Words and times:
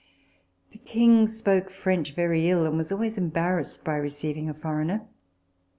The 0.71 0.79
King 0.79 1.27
spoke 1.27 1.69
French 1.69 2.15
very 2.15 2.49
ill, 2.49 2.65
and 2.65 2.75
was 2.75 2.91
always 2.91 3.19
embarrassed 3.19 3.87
on 3.87 4.01
receiving 4.01 4.49
a 4.49 4.53
foreigner. 4.55 5.05